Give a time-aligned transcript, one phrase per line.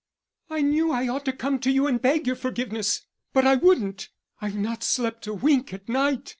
[0.49, 4.09] "I knew I ought to come to you and beg your forgiveness, but I wouldn't.
[4.41, 6.29] I've not slept a wink at night.